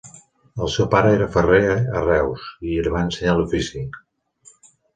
El 0.67 0.71
seu 0.75 0.87
pare 0.93 1.11
era 1.17 1.27
ferrer 1.35 1.59
a 1.99 2.03
Reus 2.07 2.47
i 2.71 2.73
li 2.87 2.97
va 2.97 3.05
ensenyar 3.09 3.39
l'ofici. 3.41 3.87